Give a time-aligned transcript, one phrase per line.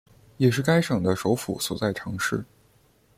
[0.37, 2.43] 也是该省的首府所在城市。